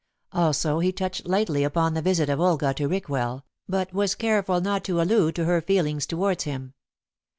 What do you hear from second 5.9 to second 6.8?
towards him.